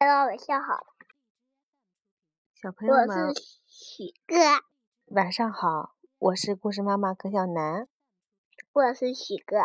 [0.00, 0.86] 大家晚上好，
[2.54, 4.34] 小朋友我们是许哥，
[5.14, 7.86] 晚上好，我是故事妈妈葛小楠。
[8.72, 9.58] 我是许哥。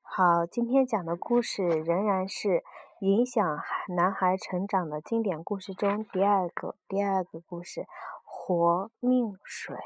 [0.00, 2.64] 好，今天讲的故事仍然是
[3.00, 7.82] 影响孩男孩成长的经典故事中第二个第二个故事
[8.24, 9.76] 《活命水》。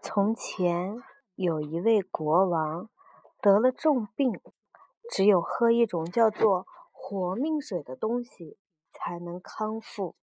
[0.00, 1.02] 从前
[1.34, 2.88] 有一位国王
[3.42, 4.40] 得了重病，
[5.10, 6.66] 只有喝一种叫做
[7.06, 8.56] 活命水的东西
[8.90, 10.16] 才能康复。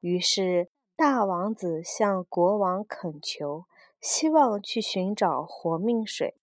[0.00, 3.66] 于是大王子向国王恳求，
[4.00, 6.34] 希望去寻找活命水。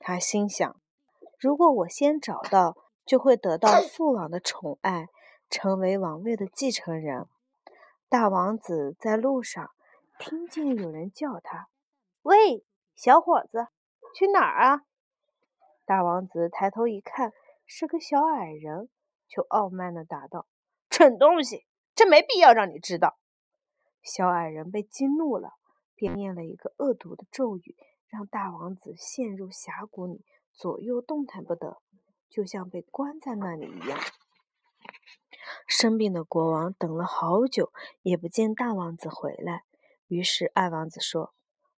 [0.00, 0.76] 他心想：
[1.38, 5.06] 如果我先找到，就会得到父王的宠爱，
[5.48, 7.26] 成为王位的继承人。
[8.08, 9.70] 大王子在路上
[10.18, 11.68] 听见有人叫他
[12.22, 12.64] ：“喂，
[12.96, 13.68] 小伙子，
[14.16, 14.82] 去哪儿啊？”
[15.86, 17.32] 大王子抬头一看，
[17.64, 18.88] 是个小矮人，
[19.34, 20.46] 就傲慢地答道
[20.90, 21.64] ：“蠢东西，
[21.94, 23.18] 这没必要让你知道。”
[24.04, 25.54] 小矮人被激怒了，
[25.94, 27.74] 便念了一个恶毒的咒语，
[28.08, 31.80] 让大王子陷入峡谷里，左右动弹不得，
[32.28, 33.98] 就像被关在那里一样。
[35.66, 39.62] 生病的国王等了好久，也不见大王子回来。
[40.08, 41.32] 于是二王子说：“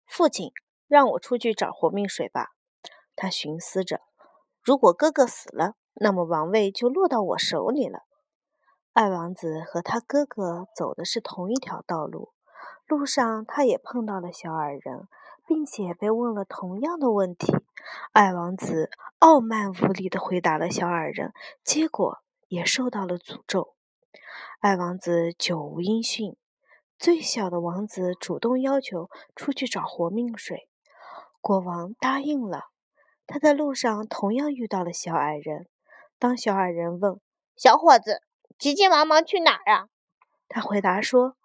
[0.05, 0.51] 父亲，
[0.89, 2.49] 让我出去找活命水吧。”
[3.15, 4.01] 他寻思着，
[4.61, 8.01] 如果哥哥死了，那么王位就落到我手里了。
[8.93, 12.33] 二王子和他哥哥走的是同一条道路，
[12.87, 15.09] 路上他也碰到了小矮人，
[15.47, 17.53] 并且被问了同样的问题。
[18.13, 23.75] 二王子傲慢无礼地回答了小矮人，结果也受到了诅咒。
[24.61, 26.37] 二王子久无音讯，
[26.99, 30.69] 最小的王子主动要求出去找活命水，
[31.41, 32.67] 国王答应了。
[33.27, 35.69] 他在路上同样遇到了小矮人。
[36.25, 37.21] 当小矮人问
[37.55, 38.23] 小伙子
[38.59, 39.89] 急急忙忙去哪儿啊？
[40.49, 41.37] 他回答说：“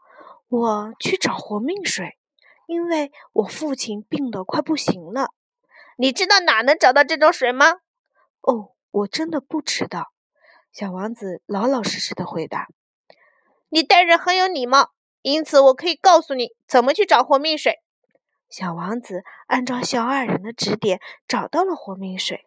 [0.47, 2.17] 我去找活命水，
[2.65, 5.31] 因为我父亲病得快不行了。”
[5.99, 7.81] 你知道哪能找到这种水吗？
[8.39, 10.13] 哦，我真的不知道。
[10.71, 12.69] 小王子老老实实的回答
[13.67, 17.79] ：“你待人很有礼貌，因此我可以告诉你怎么去找活命水。”
[18.47, 22.45] 小王子按照小矮人的指点找到了活命水，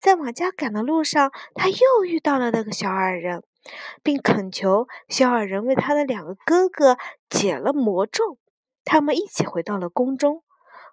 [0.00, 3.42] 在往家赶的路上，他又遇到了那个小矮人，
[4.02, 6.96] 并恳求小矮人为他的两个哥哥
[7.28, 8.38] 解了魔咒。
[8.84, 10.42] 他们一起回到了宫中。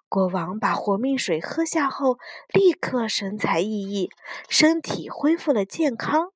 [0.08, 2.18] 国王把活命水喝下后，
[2.52, 4.08] 立刻神采奕奕，
[4.48, 6.30] 身体恢复了健康。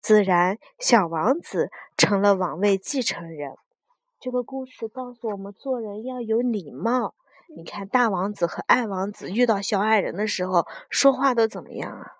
[0.00, 3.52] 自然，小王子成了王位继承人。
[4.18, 7.14] 这个故事告诉我们，做人要有礼貌。
[7.56, 12.12] 你看，大王子和二王子遇到小矮人的时候，说话都怎么样啊？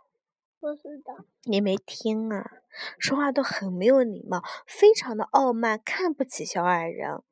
[0.58, 1.24] 不知道。
[1.44, 2.50] 你没听啊？
[2.98, 7.22] 说话都很没有礼貌，非常的傲慢，看不起小矮人。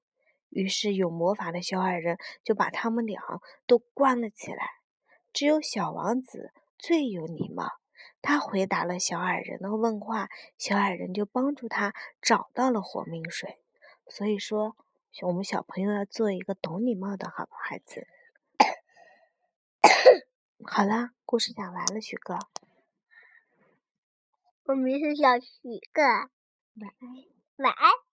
[0.51, 3.21] 于是，有魔法的小矮人就把他们俩
[3.67, 4.65] 都关了起来。
[5.33, 7.73] 只有小王子最有礼貌，
[8.23, 11.93] 他回答了小矮人的问话，小矮人就帮助他
[12.23, 13.59] 找到了活命水。
[14.07, 14.77] 所以说。
[15.23, 18.07] 我们小朋友要做一个懂礼貌的好孩子。
[20.65, 22.39] 好啦，故事讲完了，许哥。
[24.65, 25.49] 我们是小许
[25.93, 26.03] 哥。
[26.03, 27.09] 晚安。
[27.57, 28.08] 晚安。